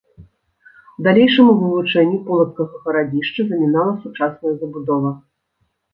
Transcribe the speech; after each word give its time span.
Далейшаму 1.07 1.51
вывучэнню 1.61 2.17
полацкага 2.29 2.81
гарадзішча 2.85 3.41
замінала 3.53 3.93
сучасная 4.07 4.53
забудова. 4.63 5.17